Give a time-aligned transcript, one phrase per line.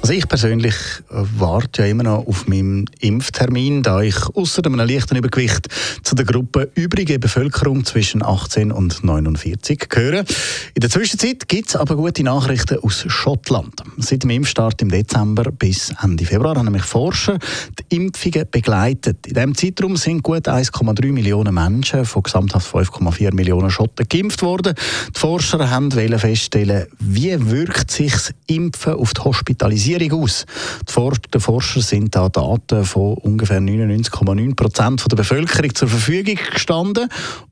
[0.00, 0.74] also ich persönlich
[1.10, 5.68] warte ja immer noch auf meinen Impftermin, da ich außer einem leichten Übergewicht
[6.02, 10.24] zu der Gruppe übrige Bevölkerung zwischen 18 und 49 gehöre.
[10.74, 13.82] In der Zwischenzeit gibt es aber gute Nachrichten aus Schottland.
[13.98, 17.38] Seit dem Impfstart im Dezember bis Ende Februar haben nämlich Forscher
[17.78, 19.26] die Impfungen begleitet.
[19.26, 24.74] In diesem Zeitraum sind gut 1,3 Millionen Menschen von gesamthaft 5,4 Millionen Schotten geimpft worden.
[25.14, 30.46] Die Forscher haben feststellen, wie wirkt sich das Impfen auf die Hospitalisierung Digitalisierung aus.
[31.34, 37.08] Die Forscher sind da Daten von ungefähr 99,9 Prozent der Bevölkerung zur Verfügung gestanden.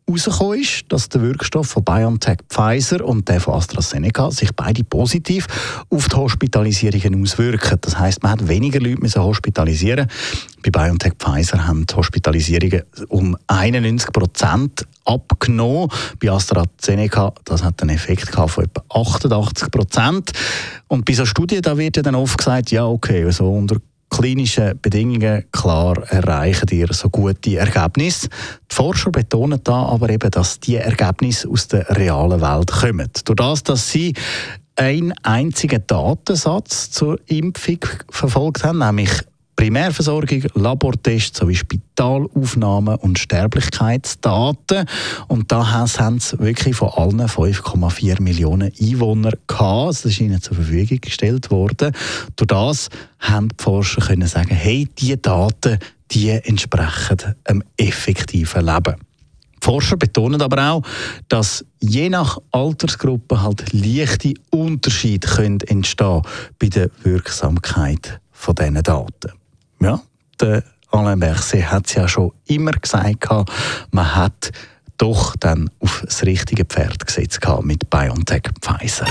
[0.08, 5.46] Herausgekommen ist, dass der Wirkstoff von BioNTech Pfizer und der von AstraZeneca sich beide positiv
[5.90, 7.76] auf die Hospitalisierungen auswirken.
[7.82, 10.08] Das heißt, man hat weniger Leute müssen hospitalisieren.
[10.62, 15.90] Bei BioNTech Pfizer haben die Hospitalisierungen um 91 Prozent abgenommen.
[16.20, 20.32] Bei AstraZeneca das hat einen Effekt von etwa 88 Prozent.
[20.86, 23.76] Und bei so Studien da wird ja dann oft gesagt, ja okay, also unter
[24.10, 28.28] klinischen Bedingungen klar erreichen ihr so gute Ergebnisse.
[28.70, 33.10] Die Forscher betonen da aber eben, dass die Ergebnisse aus der realen Welt kommen.
[33.24, 34.14] Durch das, dass sie
[34.76, 39.10] einen einzigen Datensatz zur Impfung verfolgt haben, nämlich
[39.58, 44.86] Primärversorgung, Labortests sowie Spitalaufnahmen und Sterblichkeitsdaten.
[45.26, 49.88] Und da haben sie wirklich von allen 5,4 Millionen Einwohnern gehabt.
[49.88, 51.92] Das ist ihnen zur Verfügung gestellt worden.
[52.36, 55.80] Durch das haben die Forscher können sagen, hey, diese Daten,
[56.12, 58.94] die entsprechen einem effektiven Leben.
[59.60, 60.82] Die Forscher betonen aber auch,
[61.26, 66.22] dass je nach Altersgruppe halt leichte Unterschiede können entstehen
[66.60, 69.37] bei der Wirksamkeit von diesen Daten.
[69.80, 70.00] Ja,
[70.40, 73.28] der Alain Berset hat es ja schon immer gesagt,
[73.90, 74.50] man hat
[74.96, 79.06] doch dann auf das richtige Pferd gesetzt mit BioNTech Pfizer.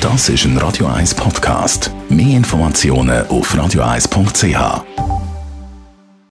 [0.00, 1.90] Das ist ein Radio 1 Podcast.
[2.08, 5.09] Mehr Informationen auf radio1.ch.